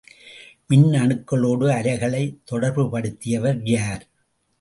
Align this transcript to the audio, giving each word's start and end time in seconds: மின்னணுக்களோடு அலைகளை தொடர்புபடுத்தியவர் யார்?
மின்னணுக்களோடு 0.69 1.67
அலைகளை 1.69 2.21
தொடர்புபடுத்தியவர் 2.51 3.61
யார்? 3.65 4.03